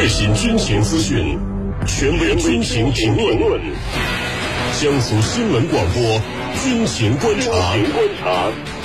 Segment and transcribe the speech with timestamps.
[0.00, 1.38] 最新军情资讯，
[1.86, 3.60] 权威军情评论。
[4.80, 6.22] 江苏新闻广播
[6.62, 7.50] 军情观察，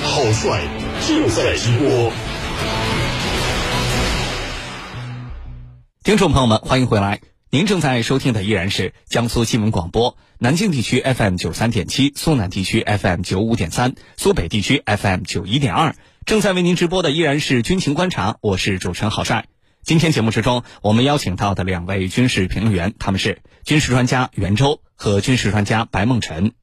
[0.04, 0.60] 好帅
[1.08, 2.12] 正在直播。
[6.04, 7.22] 听众朋友们，欢迎回来。
[7.50, 15.96] 您正在收听的依然是江苏新闻广播，南京地区 FM 九三点七，苏南地区 FM 九五点三，苏北地区 FM 九一点二。
[16.26, 19.46] 正在为您直播的依然是军情观察，我是主持人郝帅。
[19.86, 26.54] 今天节目之中，我们邀请到的两位军事评论员，他们是军事专家袁周和军事专家白梦辰。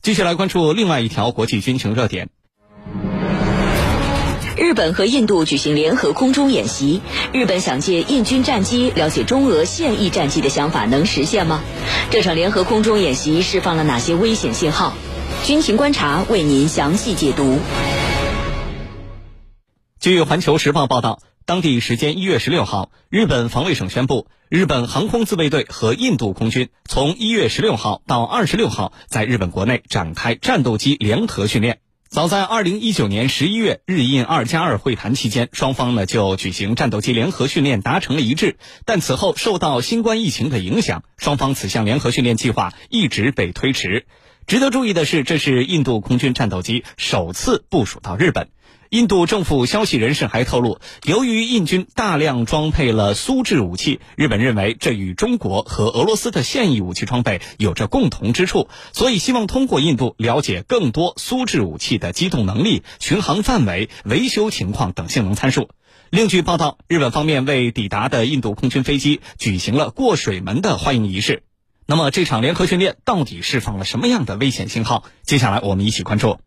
[0.00, 2.30] 继续来关注另外一条国际军情热点。
[4.56, 7.02] 日本和印度举行联合空中演习，
[7.34, 11.60] 日本想借印军战机了解中俄现役战机的想法能实现吗？
[12.08, 14.94] 这场联合空中演习释放了哪些危险信号？
[15.44, 17.58] 军情观察为您详细解读。
[19.98, 21.20] 据《环球时报》报道。
[21.50, 31.80] 当地时间一月十六号，日本防卫省宣布，日本航空自卫队和印度空军从一月十六号到二十六号在日本国内展开战斗机联合训练。
[32.08, 44.06] 早在二零一九年十一月日印二加二会谈期间，双方呢就举行战斗机联合训练达成了一致，但此后受到新冠疫情的影响，双方此项联合训练计划一直被推迟。
[44.46, 48.50] 值得注意的是，这是印度空军战斗机首次部署到日本。
[48.90, 65.70] 印度政府消息人士还透露，由于印军大量装配了苏制武器，日本认为这与中国和俄罗斯的现役武器装备有着共同之处，所以希望通过印度了解更多苏制武器的机动能力、巡航范围、维修情况等性能参数。
[66.10, 71.44] 另据报道，日本方面为抵达的印度空军飞机举行了过水门的欢迎仪式。
[71.86, 75.04] 那么，这场联合训练到底释放了什么样的危险信号？
[75.22, 76.40] 接下来我们一起关注。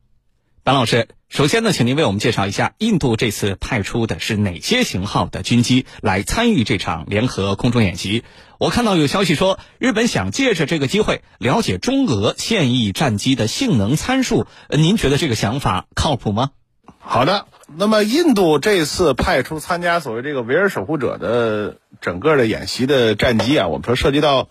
[0.66, 8.24] 白老师，首先呢，请您为我们介绍一下，印度这次派出的是哪些型号的军机来参与这场联合空中演习？
[8.60, 14.48] 我看到有消息说，日本想借着这个机会了解中俄现役战机的性能参数。
[14.70, 16.52] 您觉得这个想法靠谱吗？
[16.98, 24.48] 好的，那么印度这次派出参加所谓这个维尔守护者的整个的演习的战机啊，我们说涉及到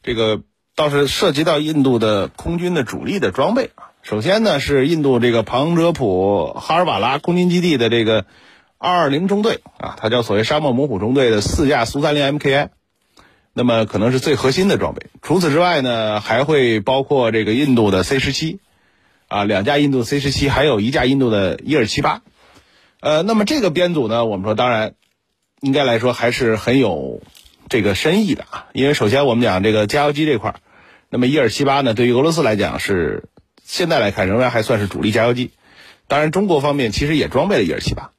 [0.00, 0.42] 这个
[0.76, 3.89] 倒是涉及到印度的空军的主力的装备啊。
[4.02, 8.24] 首先呢，是印度这个旁遮普哈尔瓦拉空军基地的这个
[8.78, 12.70] 二二零中队啊，它叫所谓沙漠猛虎中队的四架苏三零 MKI，
[13.52, 15.08] 那么可能是最核心的装备。
[15.20, 18.58] 除此之外呢，还会包括这个印度的 C 十七
[19.28, 22.22] 啊，两架印度 C 十七，还有一架印度的伊尔七八。
[23.00, 24.94] 呃，那么这个编组呢，我们说当然
[25.60, 27.20] 应该来说还是很有
[27.68, 30.56] 这个深意的啊，因为首先我们讲这个加油机这块儿，
[31.10, 33.24] 那么伊尔七八呢，对于俄罗斯来讲是。
[33.72, 35.52] 现在来看，仍然还算是主力加油机。
[36.08, 38.10] 当然，中国方面其实也装备了一二七八。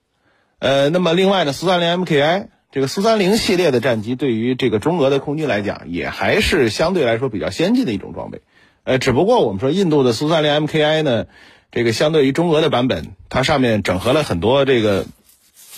[0.59, 8.39] 呃，那么另外呢，苏三零 MKI 这个苏三零系列的战机，对于这个中俄的空军来讲，也还是相对来说比较先进的一种装备。
[8.85, 11.25] 呃，只不过我们说印度的苏三零 MKI 呢，
[11.69, 15.05] 这个相对于中俄的版本，它上面整合了很多这个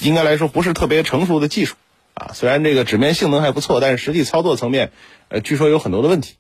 [0.02, 1.78] 应该来说不是特别成熟的技术
[2.14, 2.30] 啊。
[2.36, 4.92] 虽然这个纸面性能还不错，但是实际操作层面，
[5.30, 6.36] 呃，据说有很多的问题。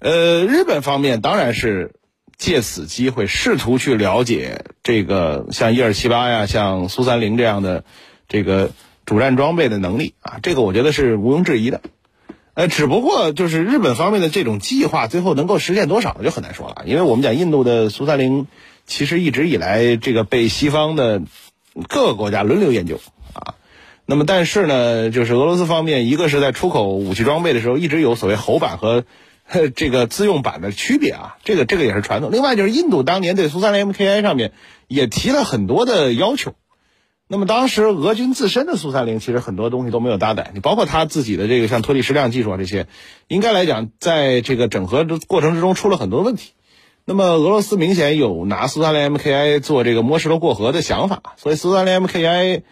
[0.00, 1.94] 呃，日本方面当然是。
[2.40, 7.84] 借此机会，试图去了解这个像伊尔七八呀、像苏三零这样的
[8.28, 8.70] 这个
[9.04, 11.82] 主战装备的能力啊，这个我觉得是毋庸置疑的。
[12.54, 16.84] 呃，只不过就是日本方面的这种计划，最后能够实现多少就很难说了。
[16.86, 18.46] 因为我们讲印度的苏三零，
[18.86, 21.20] 其实一直以来这个被西方的
[21.88, 23.02] 各个国家轮流研究
[23.34, 23.54] 啊。
[24.06, 29.04] 那么，但是呢，就是俄罗斯方面，一个是在出口武器装备的时候，一直有所谓侯版和。
[29.74, 32.30] 这个自用版的区别啊，这个这个也是传统。
[32.30, 34.52] 另外就是印度当年对苏三零 MKI 上面
[34.86, 36.54] 也提了很多的要求。
[37.26, 42.86] 那么当时俄军自身的苏三零其实很多东西都没有搭载，你包括他自己的这个像脱离矢量技术啊这些，
[43.28, 46.52] 应该来讲在这个整合的过程之中出了很多问题。
[47.04, 52.62] 那么俄罗斯明显有拿苏三零 MKI 做这个摸石头过河的想法，所以苏三零 MKI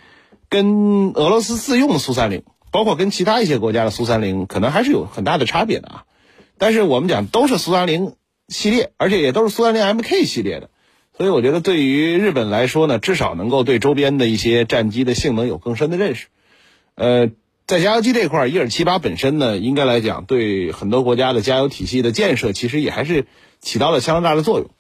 [0.48, 6.04] 跟俄罗斯自用的苏三零，包括跟其他一些国家的苏三零，可能还是有很大的差别的啊。
[6.58, 8.14] 但是我们讲都是苏三零
[8.48, 10.70] 系列，而且也都是苏三零 MK 系列的，
[11.16, 16.26] 所以我觉得对于日本来说呢，至少能够对周边的一些战机的性能有更深的认识。
[16.94, 17.30] 呃，
[17.66, 23.26] 在加油机这块，伊尔七八本身呢，应该来讲对很多国家的加油体系的建设，其实也还是
[23.60, 24.70] 起到了相当大的作用。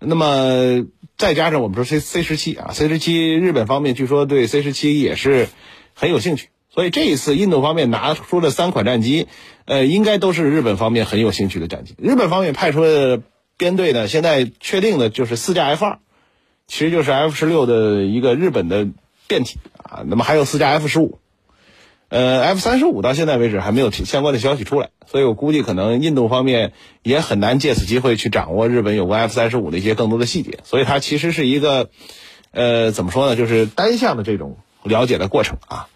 [0.00, 0.86] 那么
[1.16, 5.48] 再加上我们说 C C 十七啊，C 十七日本方面据说对 C 十七也是
[5.94, 6.48] 很有兴趣。
[6.68, 9.28] 所以这一次，印度方面拿出的三款战机，
[9.66, 11.94] 呃，应该都是日本方面很有兴趣的战机。
[11.98, 13.22] 日本方面派出的
[13.56, 15.98] 编队呢，现在确定的就是四架 F 二，
[16.66, 18.88] 其实就是 F 十六的一个日本的
[19.26, 20.04] 变体啊。
[20.06, 21.18] 那么还有四架 F 十五，
[22.08, 26.72] 呃，F 三十五到现在为止还没有相关的消息出来，所以我估计可能印度方面
[27.02, 31.88] 也很难借此机会去掌握日本有关 F 三十五的一些更多的细节，所以它其实是一个，
[32.50, 35.88] 呃，怎么说呢，就是单向的这种了解的过程啊。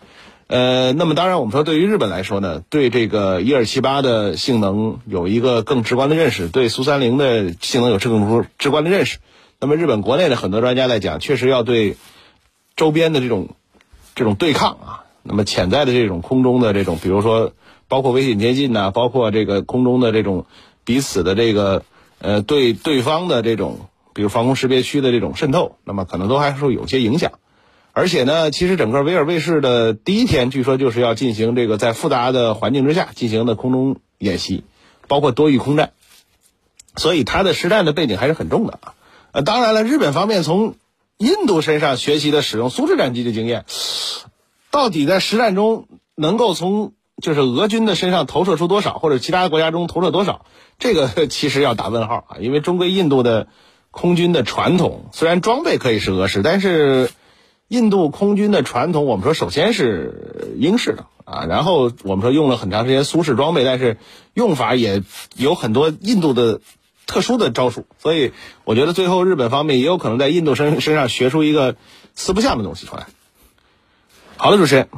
[0.48, 9.18] 呃，那么当然我们说对于日本来说呢，对这个伊尔七八的性能有一个更直观的认识，对苏三零的性能有更直观的认识。
[9.60, 11.96] 那么日本国内的很多专家来讲，确实要对
[12.76, 13.50] 周边的这种
[14.14, 15.04] 这种对抗啊。
[15.22, 17.52] 那么潜在的这种空中的这种，比如说
[17.86, 20.46] 包括危险接近呐，包括这个空中的这种
[20.84, 21.82] 彼此的这个
[22.20, 23.80] 呃对对方的这种，
[24.14, 27.32] 比如防空识别区的这种渗透，那么可能都还是有些影响。
[27.98, 34.62] 而且呢，其实整个维尔卫士的第一天，据说就是要进行这个在复杂的环境之下进行的空中演习，
[35.08, 35.90] 包括多域空战，
[36.94, 38.94] 所以它的实战的背景还是很重的啊。
[39.32, 40.76] 呃，当然了，日本方面从
[41.16, 43.64] 印度身上学习的使用苏式战机的经验。
[44.70, 50.46] 到底在实战中能够从就是俄军的身上投射出多少，或者其他国家中投射多少，
[50.78, 52.36] 这个 其实要打问号啊！
[52.38, 53.48] 因为中国印度的
[53.90, 57.10] 空军的传统，虽然装备可以是俄式，但是
[57.68, 63.98] 印度空军的传统，我们说首先是英式的啊，然后我们说用了很长时间苏式装备，但是
[64.32, 65.02] 用法也
[65.36, 66.62] 有很多印度的
[67.06, 68.32] 特殊的招数，所以
[68.64, 71.76] 我觉得最后日本方面也有可能在印度身身上学出一个
[72.14, 73.06] 四不像的东西出来。
[74.38, 74.88] 好的，主持人，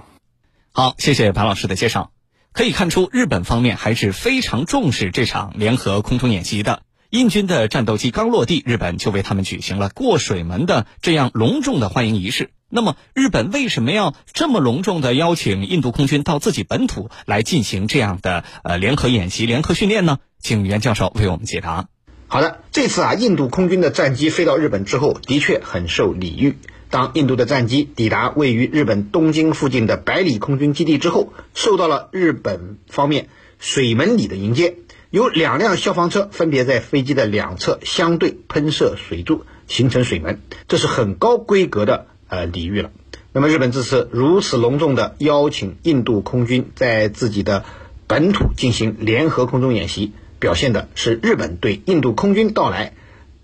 [0.70, 2.12] 好，谢谢白老师的介绍。
[2.52, 6.82] 可以看出，日本方面还是非常重视这场联合空中演习的。
[7.10, 12.50] 印军的战斗机刚落地，日本就为他们举行了过水门的这样隆重的欢迎仪式。
[12.72, 20.18] 那么，日本为什么要这么隆重的邀请印度空军到自己本土来进行这样的呃联合演习、联合训练呢？
[20.38, 21.88] 请袁教授为我们解答。
[22.28, 26.56] 好的，这次啊，印度空军的战机飞到日本之后，的确很受礼遇。
[26.90, 33.28] 当印度的战机抵达位于日本东京附近的百里空军基地之后，受到了日本方面
[33.58, 34.76] 水门礼的迎接。
[35.10, 42.90] 有两辆消防车分别在飞机的两侧相对喷射水柱，形成水门，这是很高规格的呃礼遇了。
[43.32, 47.64] 那么日本这次如此隆重的邀请印度空军在自己的
[48.06, 52.94] 本土进行联合空中演习，表现的是日本对印度空军到来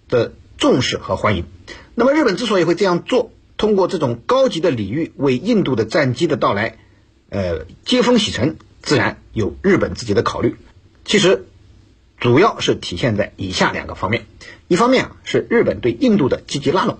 [0.09, 1.45] 的重视和欢迎。
[1.95, 6.79] 那么日本之所以会这样做，通过这种高级的礼遇为印度的战机的到来，
[7.29, 10.57] 呃，接风洗尘，自然有日本自己的考虑。
[11.05, 11.47] 其实，
[12.19, 14.27] 主要是体现在以下两个方面：
[14.67, 16.99] 一方面啊，是日本对印度的积极拉拢。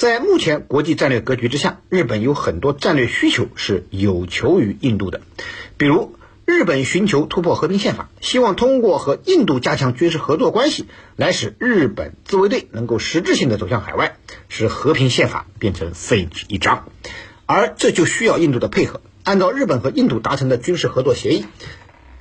[0.00, 5.20] 在目前国际战略格局之下，日本有很多战略需求是有求于印度的，
[5.76, 6.16] 比如。
[6.46, 14.16] 日本寻求突破和平宪法，希望通过和印度加强军事合作关系，来使日本自卫队能够实质性的走向海外，
[14.48, 16.88] 使和平宪法变成废纸一张。
[17.46, 19.02] 而这就需要印度的配合。
[19.22, 21.44] 按照日本和印度达成的军事合作协议，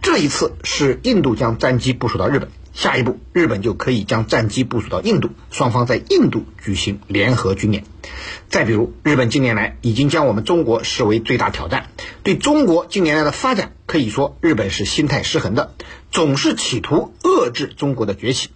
[0.03, 2.49] 这一次是印度将战机部署到日本。
[2.79, 7.83] 下一步，日本就可以将战机部署到印度，双方在印度举行联合军演。
[8.47, 11.89] 再比如，日本近年来已经将我们中国视为最大挑战，
[12.23, 15.75] 对中国近年来的发展可以说，日本是心态失衡的，
[16.09, 18.47] 总是企图遏制中国的崛起。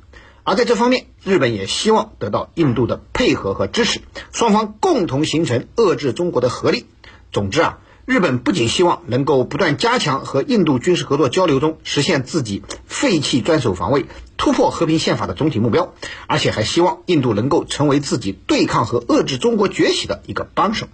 [0.43, 3.99] 而在这方面，日本也希望得到印度的配合和支持，
[4.31, 6.85] 双方共同形成遏制中国的合力。
[7.33, 7.79] 总之啊。
[8.05, 14.05] 日本不仅希望能够不断加强和印度军事合作交流中实现自己废弃专守防卫、
[14.35, 15.93] 突破和平宪法的总体目标，
[16.27, 20.87] 而且还希望印度能够成为自己对抗和遏制中国崛起的一个帮手。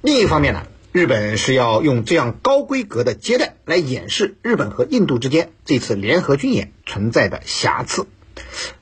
[0.00, 8.08] 另一方面呢，日本是要用这样高规格的接待来掩饰日本和印度之间这次联合军演存在的瑕疵。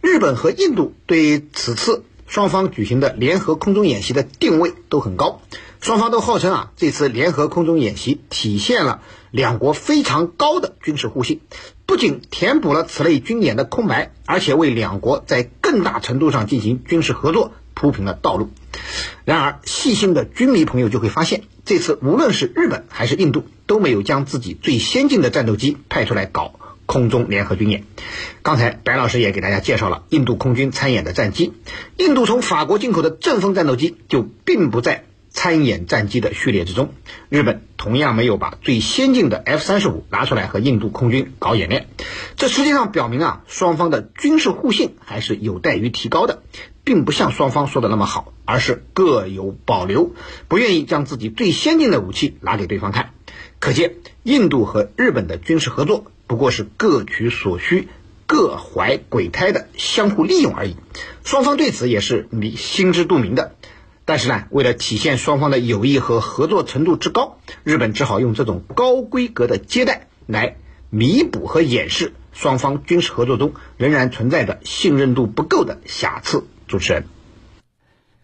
[0.01, 5.43] 日本和印度对此次双方举行的联合空中演习的定位都很高。
[5.81, 11.41] 双方都号称啊，这次联合空中演习体现了两国非常高的军事互信，
[11.87, 18.51] 不仅填补了此类军演的空白，而且为两国在更大程度上进行军事合作铺平了道路。
[19.25, 26.53] 然而，细心的军迷朋友就会发现，这次无论是日本还是印度都没有将自己最先进的战斗机派出来搞
[26.85, 27.85] 空中联合军演。
[28.43, 31.55] 刚才白老师也给大家介绍了印度空军参演的战机，
[31.97, 35.07] 印度从法国进口的阵风战斗机就并不在。
[35.31, 36.93] 参演战机的序列之中，
[37.29, 41.89] 日本同样没有把最先进的 F 三十五拿出来和印度空军搞演练，
[42.37, 46.43] 这实际上表明啊，双方的军事互信还是有待于提高的，
[46.85, 50.13] 并不像双方说的那么好，而是各有保留，
[50.49, 53.13] 不愿意将自己最先进的武器拿给对方看。
[53.61, 53.95] 可见，
[54.25, 57.89] 印度和日本的军事合作不过是各取所需、
[58.27, 60.77] 各怀鬼胎的相互利用而已，
[61.25, 63.55] 双方对此也是你心知肚明的。
[64.11, 70.57] 但是呢，为了体现双方的友谊和合作程度之高，日本只好用这种高规格的接待来
[70.91, 76.43] 弥补和掩饰双方军事合作中仍然存在着信任度不够的瑕疵。
[76.67, 77.05] 主持人，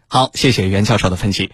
[0.09, 1.53] 好，谢谢袁教授的分析。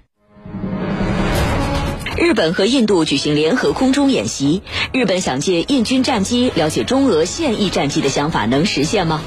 [2.16, 4.62] 日本和印度举行联合空中演习，
[4.94, 9.20] 日本想借印军战机了解中俄现役战机的想法能实现吗？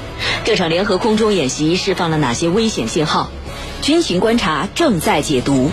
[0.44, 3.30] 这场联合空中演习释放了哪些危险信号？
[3.82, 5.70] 军情观察正在解读。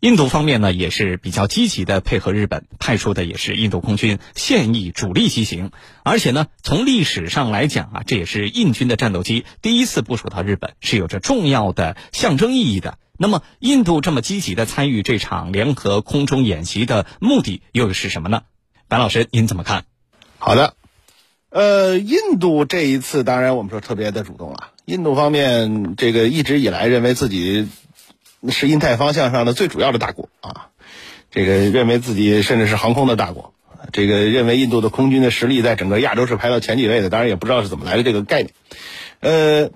[0.00, 12.98] 印度方面呢也是比较积极的配合日本，派出的也是印度空军现役主力机型，而且呢从历史上来讲啊，这也是印军的战斗机第一次部署到日本，是有着重要的象征意义的。
[13.18, 18.44] 那么，印度这么积极的参与这场联合空中演习的目的又是什么呢？
[18.88, 19.84] 白老师，您怎么看？
[20.38, 20.72] 好的，
[21.50, 24.70] 呃，印度这一次当然我们说特别的主动了。
[24.90, 27.68] 印度方面这个一直以来认为自己
[28.48, 30.70] 是印太方向上的最主要的大国啊，
[31.30, 33.54] 这个认为自己甚至是航空的大国，
[33.92, 37.08] 这个认为印度的空军的实力在整个亚洲是排到前几位的。
[37.08, 38.52] 当然也不知道是怎么来的这个概念，
[39.20, 39.70] 呃。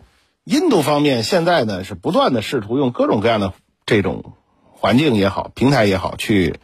[0.47, 3.55] 印度方面现在呢是不断的试图用各种各样的
[3.87, 4.35] 这种
[4.75, 6.57] 环境也好、平台也好，去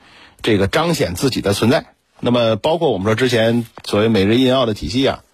[0.42, 1.86] 这个彰显自己的存在。
[2.20, 5.24] 那么，包括我们说之前所谓美日印澳的体系啊，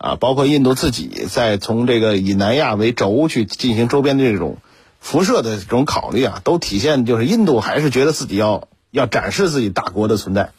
[0.00, 4.56] 啊，包括印度自己在从这个以南亚为轴去进行周边的这种
[4.98, 10.52] 辐射的这种考虑啊，都体现就是印度还是觉得自己要要展示自己大国的存在。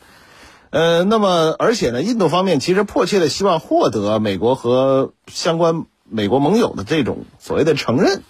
[0.70, 5.86] 呃，那么而且呢，印度方面其实迫切的希望获得美国和相关。
[6.14, 8.22] 美国盟友的这种所谓的承认，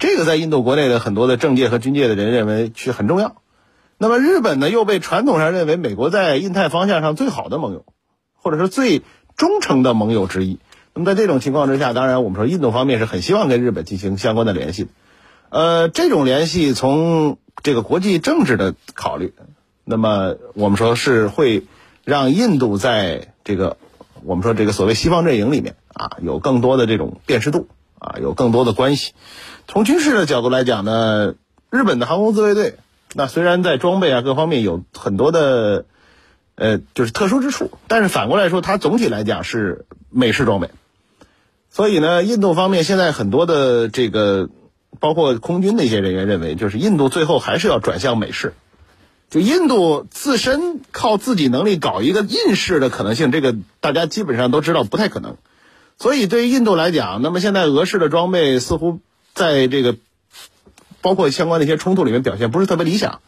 [0.00, 3.36] 这个在印度国内的很多的政界和军界的人认为是很重要。
[3.98, 7.84] 那么日本呢，又被传统上认为美国在印太方向上最好的盟友，
[8.34, 9.02] 或者是最
[9.36, 10.58] 忠诚的盟友之一。
[10.94, 14.88] 那么在这种情况之下，当然我们说印度方面是很希望跟日本进行相关的联系。
[15.50, 19.34] 呃，这种联系从这个国际政治的考虑，
[19.84, 21.64] 那么我们说是会
[22.04, 23.76] 让印度在这个
[24.22, 25.76] 我们说这个所谓西方阵营里面。
[25.94, 27.68] 啊，有更多的这种辨识度
[28.00, 29.12] 啊，有更多的关系。
[29.68, 31.36] 从军事的角度来讲呢，
[31.70, 32.74] 日本的航空自卫队，
[33.14, 35.84] 那虽然在装备啊各方面有很多的
[36.56, 40.70] 呃就是特殊之处，但是反过来说，它总体来讲是美式装备。
[41.70, 44.48] 所以呢，印度方面现在很多的这个，
[45.00, 48.54] 包括空军的一些人员认为，就是印度最后还是要转向美式。
[49.30, 55.36] 就印度自身靠自己能力搞一个印式的可能性，这个大家基本上都知道不太可能。
[55.98, 59.00] 所以，对于印度来讲，那么现在俄式的装备似乎
[59.32, 59.96] 在这个
[61.00, 63.20] 包括相关的一些冲突里面表现不是特别理想，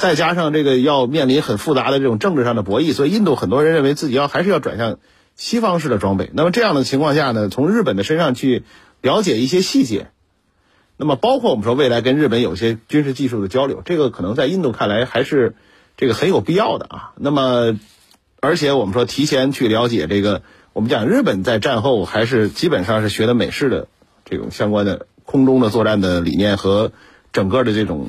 [0.00, 4.98] 再加上这个要面临很复杂的这种政治上的博弈，所以印度很多人认为自己要还是要转向
[5.36, 6.30] 西方式的装备。
[6.32, 8.64] 那么这样的情况下呢，从日本的身上去
[9.02, 10.08] 了解一些细节，
[10.96, 15.54] 那么包括我们说未来跟日本有些军事技术的交流，这个可能在印度看来还是
[15.96, 17.12] 这个很有必要的啊。
[17.16, 17.78] 那么，
[18.40, 20.42] 而且我们说提前去了解这个。
[20.72, 23.88] 我们讲日本在战后还是基本上是学的美式的
[24.24, 26.92] 这种相关的空中的作战的理念和
[27.32, 28.06] 整个的这种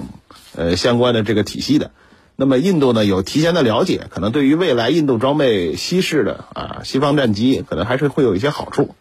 [0.56, 1.92] 呃相关的这个体系的。
[2.36, 8.96] 那么印度呢有提前的了解，可能对于未来印度装备西式的啊西方战机，可能还是会有一些好处。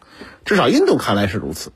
[0.45, 1.71] 至少印度看来是如此。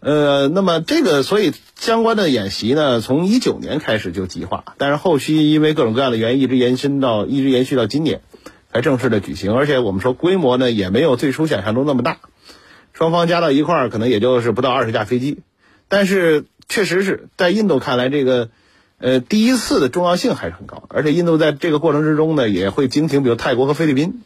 [0.00, 8.22] 呃，那么这个所以相关的演习呢，从一九年开始就计划，但是后续因为各种各样的原因，一直延伸到一直延续到今年。
[8.72, 12.18] 才正式的举行，而且我们说规模呢也没有最初想象中那么大，
[12.92, 15.40] 双方加到一块儿可能也就是不到二十架飞机，
[15.88, 18.48] 但是确实是在印度看来，这个
[19.00, 24.20] 呃第一次的重要性还是很高，而且印度在这个过程之中呢也会经停，比如泰国和菲律宾，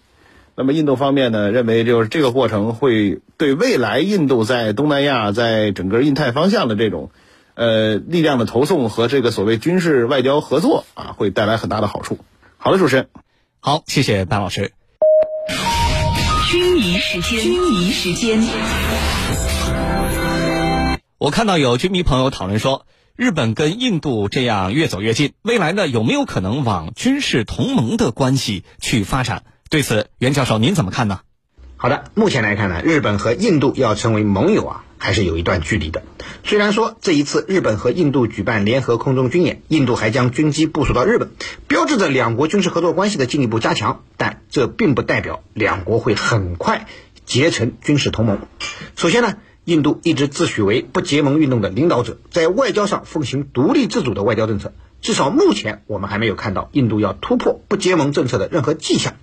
[0.57, 7.11] 那么印度方面呢认为就是这个过程会对未来印度在东南亚在整个印太方向的这种
[7.55, 12.19] 呃力量的投送和这个所谓军事外交合作啊会带来很大的好处。
[12.57, 13.09] 好的，主持人。
[13.61, 14.73] 好，谢谢白老师。
[16.51, 18.43] 军迷时间，军迷时间。
[21.19, 29.45] 我看到有军迷朋友讨论说，日本跟印度这样越走越近，未来呢有没有可能往军事同盟的关系去发展？
[29.71, 31.21] 对此，袁教授您怎么看呢？
[31.77, 34.85] 好的，目前来看呢，日本和印度要成为盟友啊。
[34.97, 36.03] 还是有一段距离的。
[36.45, 41.33] 虽然说这一次日本和印度举办联合空中军演，印度还将军机部署到日本，
[41.69, 46.87] 标志着两国军事合作关系的进一步加强，但这并不代表两国会很快
[47.27, 48.39] 结成军事同盟。
[48.97, 54.73] 首先呢，印度一直自诩为不结盟运动的领导者，在外交上奉行独立自主的外交政策。
[55.01, 59.17] 至少目前我们还没有看到印度要突破不结盟政策的任何迹象，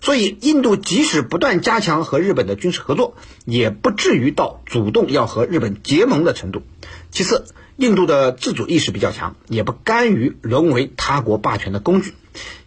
[0.00, 6.62] 所以印度即使不断加强和日本的军事合作，也不至于到主动要和日本结盟的程度。
[7.10, 7.44] 其次，
[7.76, 12.14] 印度的自主意识比较强，也不甘于沦为他国霸权的工具。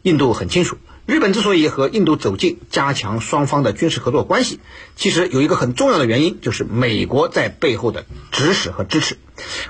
[0.04, 0.78] 印度很清楚，
[1.10, 4.60] 日本之所以和印度走近，加强双方的军事合作关系，
[4.96, 9.18] 其实有一个很重要的原因，就是美国在背后的指使和支持。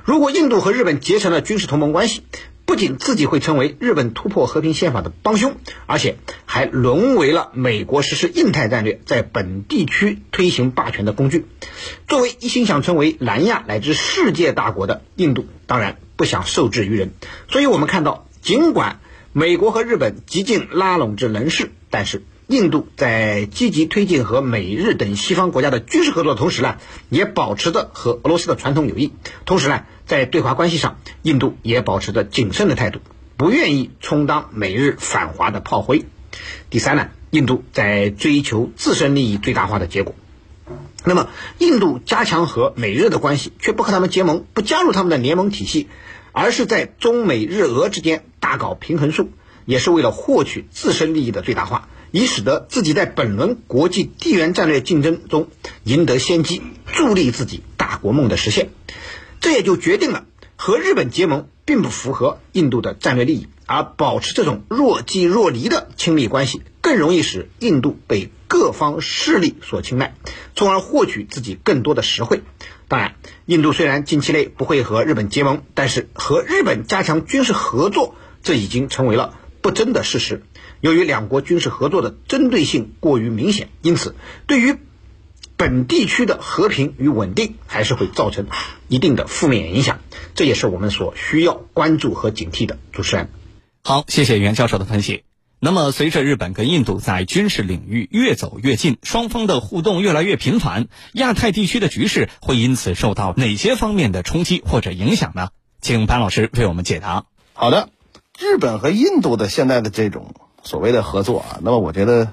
[0.04, 2.24] 如果印度和日本结成了军事同盟关系，
[2.66, 5.56] 不仅自己会成为日本突破和平宪法的帮凶，
[5.86, 11.46] 而且还沦为了美国实施印太战略在本地区推行霸权的工具。
[12.10, 17.14] 作为一心想成为南亚乃至世界大国的印度，当然不想受制于人。
[17.48, 19.00] 所以我们看到，尽管
[19.40, 26.76] 美国和日本极尽拉拢之能事，但是印度在积极推进和美日等西方国家的军事合作的同时呢，
[27.08, 29.14] 也保持着和俄罗斯的传统友谊。
[29.46, 29.86] 同时呢。
[30.06, 33.00] 在对华关系上，印度也保持着谨慎的态度，
[33.38, 36.04] 不愿意充当美日反华的炮灰。
[36.72, 40.16] 第三呢，印度在追求自身利益最大化的结果。
[41.06, 41.30] 那么，
[41.60, 45.88] 印度加强和美日的关系，却不和他们结盟，不加入他们的联盟体系，
[46.34, 49.30] 而是在中美日俄之间大搞平衡术，
[49.66, 55.48] 也是为了获取自身利益的最大化，以使得自己在本轮国际地缘战略竞争中
[55.84, 58.70] 赢得先机，助力自己大国梦的实现。
[59.40, 60.26] 这也就决定了
[60.58, 70.14] 和日本结盟并不符合印度的战略利益，而保持这种若即若离的亲密关系，更容易使印度被各方势力所青睐，
[70.54, 72.42] 从而获取自己更多的实惠。
[72.90, 73.16] 当然，
[73.46, 80.44] 印度虽然近期内不会和日本结盟，但是和日本加强军事合作，这已经成为了不争的事实。
[80.82, 84.16] 由于两国军事合作的针对性过于明显，因此
[84.46, 84.76] 对于。
[85.60, 88.48] 本地区的和平与稳定还是会造成
[88.88, 90.00] 一定的负面影响，
[90.34, 92.80] 这也是我们所需要关注和警惕的。
[92.94, 93.30] 主持人，
[93.84, 95.29] 好，谢谢袁教授的分析。
[95.62, 105.50] 那么，随着日本跟印度在军事领域越走越近，双方的互动越来越频繁，亚太地区的局势会因此受到哪些方面的冲击或者影响呢？
[105.82, 107.26] 请潘老师为我们解答。
[107.54, 107.90] 好的，
[108.40, 112.32] 日本和印度的现在的这种所谓的合作啊，那么我觉得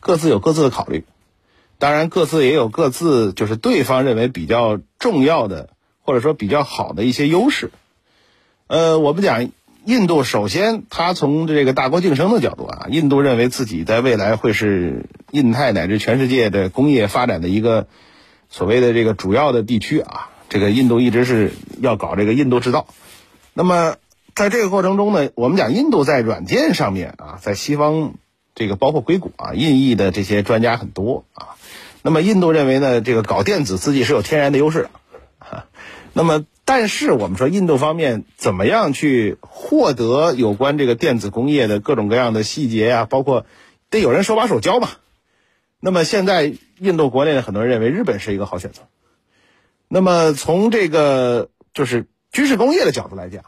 [0.00, 1.04] 各自有各自的考虑。
[1.78, 5.68] 当然，各自也有各自就是对方认为比较重要的，
[6.00, 7.72] 或者说比较好的一些优势。
[8.68, 9.50] 呃，我们讲
[9.84, 17.86] 印度，首先它从这个大国竞争的角度啊，印度认为自己在未来会是印太乃至全世界的工业发展的一个
[18.48, 20.30] 所谓的这个主要的地区啊。
[20.48, 22.86] 这个印度一直是要搞这个印度制造。
[23.52, 23.96] 那么
[24.34, 28.14] 在这个过程中呢，我们讲印度在软件上面啊，在西方
[28.54, 31.56] 这个包括硅谷啊，印裔的这些专家很多啊。
[32.02, 34.88] 那么印度认为呢，这个搞电子自己是有天然的优势，
[35.38, 35.66] 哈。
[36.16, 43.04] 那么，但是我们说印度方面怎么样去获得有关这个电子工业的各种各样的细节呀？
[43.04, 43.46] 包括
[43.90, 44.88] 得有人手把手教嘛。
[45.80, 48.82] 那么现在印度国内的很多人认为日本是一个好选择。
[49.88, 53.44] 那么从这个就是军事工业的角度来讲，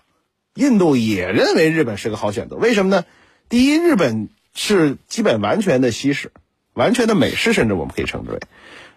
[0.54, 2.56] 印度也认为日本是个好选择。
[2.56, 3.04] 为什么呢？
[3.48, 6.32] 第一，日本是基本完全的西式。
[6.74, 8.38] 完全的美式，甚至我们可以称之为，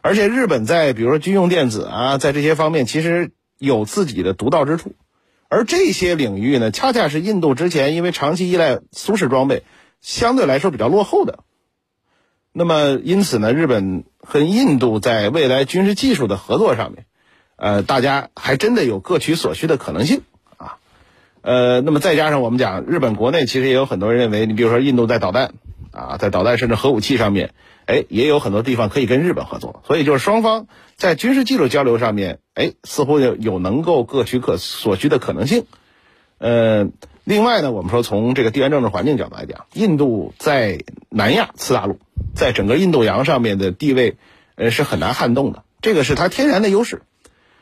[0.01, 4.95] 而且日本在比如说军用电子啊，在这些方面其实有自己的独到之处，
[5.48, 9.62] 而这些领域呢，恰恰是印度之前因为长期依赖苏式装备，
[10.02, 11.39] 相对来说比较落后的。
[12.52, 17.06] 那么因此呢，日本和印度在未来军事技术的合作上面，
[17.58, 20.24] 呃，大家还真的有各取所需的可能性
[20.58, 20.78] 啊。
[21.41, 25.54] 呃，那么再加上我们讲，日本国内其实也有很多人认为，你比如说印度在导弹。
[25.91, 27.52] 啊，在导弹甚至核武器上面，
[27.88, 30.67] 哎，也有很多地方可以跟日本合作，所以就是双方
[31.00, 35.66] 在军事技术交流上面，哎，似乎有有能够各取可所需的可能性。
[36.38, 36.90] 呃，
[37.24, 42.00] 另外呢，我们说从这个地缘政治环境角度来讲，印度在南亚次大陆，
[42.36, 44.18] 在整个印度洋上面的地位，
[44.56, 47.02] 呃，是很难撼动的，这个是它天然的优势。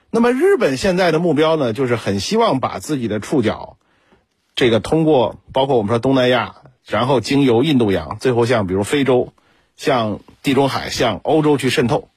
[0.10, 3.78] 那么日本现在的目标呢，就是很希望把自己的触角，
[4.56, 6.56] 这个通过包括我们说东南亚。
[6.88, 9.34] 然后经由印度洋，最后向比如非洲、
[9.76, 12.08] 向地中海、向欧洲去渗透。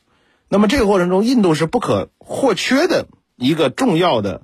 [0.51, 4.43] 那么这个过程中，印度是不可或缺的一个重要的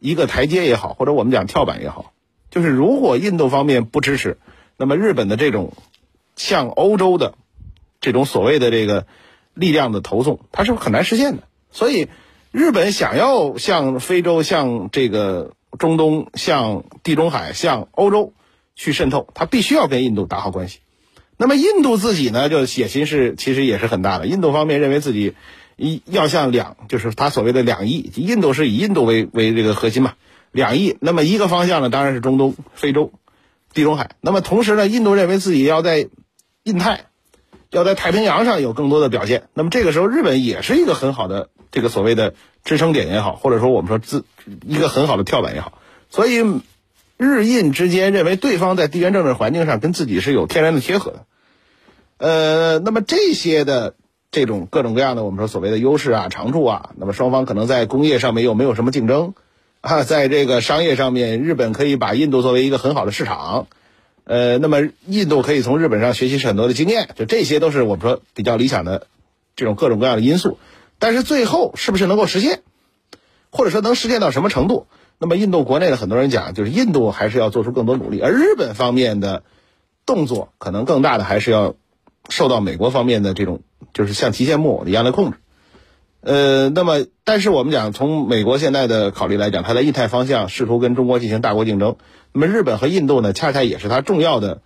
[0.00, 2.12] 一个台阶也好，或者我们讲跳板也好。
[2.50, 4.38] 就是如果印度方面不支持，
[4.78, 5.74] 那么日本的这种
[6.36, 7.34] 向欧洲的
[8.00, 9.06] 这种所谓的这个
[9.52, 11.42] 力量的投送，它是很难实现的。
[11.70, 12.08] 所以，
[12.50, 18.32] 日本想要向非洲、向这个中东、向地中海、向欧洲。
[18.76, 20.80] 去渗透，他必须要跟印度打好关系。
[21.36, 24.26] 那么印度自己呢，就野心是其实也是很大的。
[24.26, 25.34] 印度方面认为自己
[25.76, 30.14] 一要向两，就是他所谓的两翼，印度是以印度为为这个核心嘛，
[30.52, 30.96] 两翼。
[31.00, 33.12] 那么一个方向呢，当然是中东、非洲、
[33.72, 34.16] 地中海。
[34.20, 36.08] 那么同时呢，印度认为自己要在
[36.62, 37.06] 印太
[37.70, 39.48] 要在太平洋上有更多的表现。
[39.54, 44.24] 那么这个时候，日本也是一个很好的这个所谓的支撑点也好，或者说我们说自
[44.64, 45.78] 一个很好的跳板也好。
[46.08, 46.44] 所以，
[47.16, 51.26] 日印之间认为对方在地缘政治环境上跟自己是有天然的贴合的。
[52.16, 53.94] 呃，那么这些的
[54.30, 59.34] 这种各种各样的我们说所谓的优势啊、长处啊，那么双方可能在工业上面又没有什么竞争
[59.80, 63.66] 啊，在这个商业上面，日本可以把印度作为一个很好的市场。
[64.24, 69.06] 呃，那么印度可以从日本上学习很多的经验，就这些都是我们说比较理想的
[69.54, 70.58] 这种各种各样的因素。
[70.98, 72.62] 但是最后是不是能够实现，
[73.50, 74.86] 或者说能实现到什么程度？
[75.18, 79.42] 那么印度国内的很多人讲，就是印度还是要做出更多努力，而日本方面的
[80.06, 81.74] 动作可能更大的还是要
[82.28, 85.38] 受到美国方面的这种，就是像提线木偶一样的控制。
[86.20, 91.96] 呃，那么，但是我们讲，从美国现在的考虑来讲，它在印太方向试图跟中国进行大国竞争。
[92.32, 94.62] 那么，日本和印度呢，恰恰也是它重要的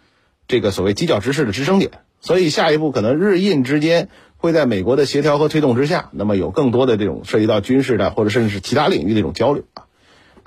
[0.46, 1.90] 这个所谓犄角之势的支撑点。
[2.20, 9.86] 所以，下一步可能日印之间会在美国的协调和推动之下，那么有更多的这种涉及到军事的或者甚至是其他领域的一种交流啊。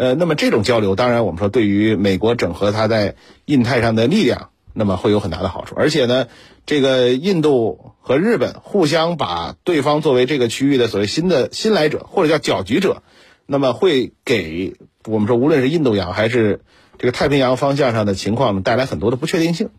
[0.01, 5.75] 呃，那么这种交流，当然我们说对于美国整合它在印太上的力量，那么会有很大的好处。
[5.75, 6.27] 而且呢，
[6.65, 7.89] 这个印度。
[8.03, 13.03] 和日本互相把对方作为这个区域的所谓新的新来者或者叫搅局者，
[13.45, 14.73] 那么会给
[15.05, 16.61] 我们说无论是印度洋还是
[16.97, 19.69] 这个太平洋方向上的情况带来很多的不确定性。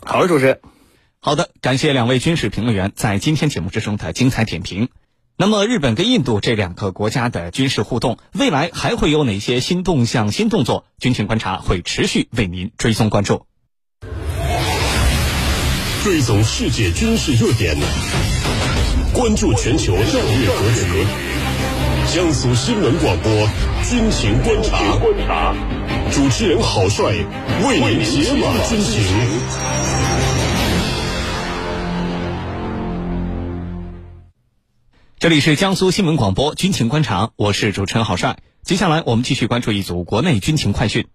[0.00, 0.60] 好的，主持人。
[1.18, 4.88] 好的，感谢两位军事评论员在今天节目之中的精彩点评。
[5.38, 10.86] 那么，日本跟印度这两个国家的军事互动，未来还会有哪些新动向、新动作？
[10.98, 13.44] 军情观察会持续为您追踪关注。
[16.02, 17.76] 追踪世界军事热点，
[19.12, 21.06] 关注全球战略格局。
[22.14, 23.30] 江苏新闻广播
[23.90, 25.54] 军情观察，观察
[26.12, 27.12] 主持人郝帅
[27.62, 30.15] 为您解码军情。
[35.26, 38.38] 这里是江苏新闻广播军情观察，我是主持人郝帅。
[38.62, 41.08] 接下来我们继续关注一组国内军情快讯。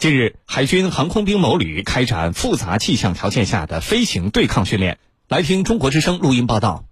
[0.00, 4.98] 近日，海军航空兵某旅开展复杂气象条件下的飞行对抗训练。
[5.28, 6.86] 来听中国之声录音报道。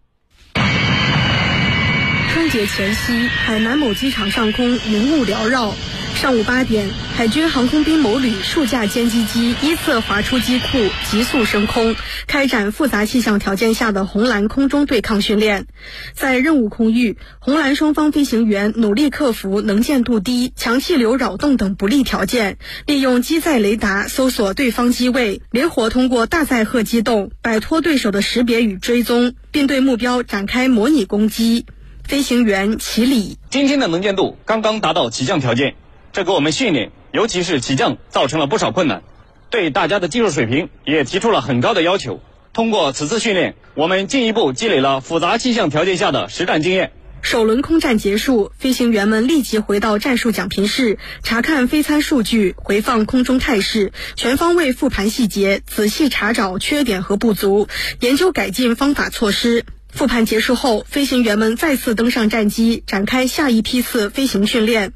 [2.32, 5.74] 春节前夕，海南某机场上空云雾缭绕。
[6.20, 10.66] 上午八点，海军航空兵某旅数架歼击机依次滑出机库，
[11.10, 15.66] 急速升空，开展复杂气象条件下的红蓝空中对抗训练。
[16.12, 31.64] 在任务空域，红蓝双方飞行员努力克服能见度低、强气流扰动等不利条件，利用机载雷达搜索对方机位，灵活通过大载荷机动摆脱对手的识别与追踪，并对目标展开模拟攻击。
[32.04, 35.76] 飞行员齐礼：今天的能见度刚刚达到起降条件。
[36.12, 39.02] 这给我们训练，尤其是起降，造成了不少困难，
[39.48, 42.20] 对大家的技术水平也提出了很高的要求。
[42.52, 46.92] 通过此次训练，我们进一步积累了复杂气象条件下的实战经验。
[47.22, 57.68] 首轮空战结束，飞行员们立即回到战术讲评室，查看飞参数据，回放空中态势，全方位复盘细节，仔细查找缺点和不足，
[58.00, 59.64] 研究改进方法措施。
[59.92, 64.92] 复盘结束后，飞行员们再次登上战机，展开下一批次飞行训练。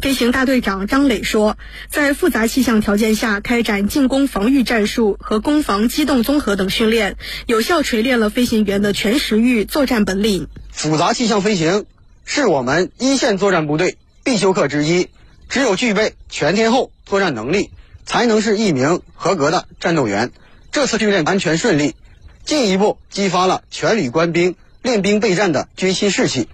[0.00, 1.56] 飞行大队长张磊说，
[1.88, 10.48] 在复杂气象条件下开展进攻防御战术和攻防机动综合等训练，有效锤炼了飞行员的全时域作战本领。
[10.70, 11.86] 复杂气象飞行
[12.24, 15.08] 是我们一线作战部队必修课之一，
[15.48, 17.70] 只有具备全天候作战能力，
[18.04, 20.30] 才能是一名合格的战斗员。
[20.72, 21.94] 这次训练安全顺利，
[22.44, 26.48] 进一步激发了全旅官兵练兵备战的军心士气。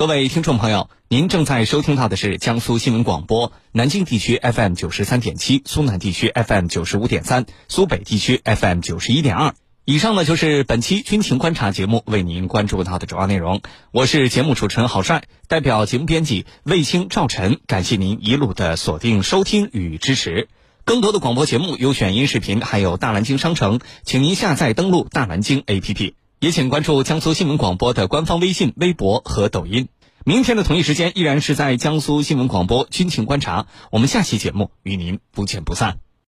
[0.00, 9.52] 各位听众朋友，您正在收听到的是江苏新闻广播南京地区 FM 九十三点七、苏南地区 FM 九十五点三、苏北地区 FM 九十一点二。
[9.84, 13.60] 以上呢就是本期军情观察节目为您关注到的主要内容。
[13.92, 20.48] 我是节目主持人郝帅，代表节目编辑卫青、赵晨，感谢您一路的锁定收听与支持。
[20.86, 26.14] 更多的广播节目、优选音视频，还有大蓝鲸商城，请您下载登录大蓝鲸 APP。
[26.40, 29.88] 也请关注江苏新闻广播的官方微信、微博和抖音。
[30.24, 33.66] 明天的同一时间，依然是在江苏新闻广播军情观察。
[33.90, 35.98] 我们下期节目与您不见不散。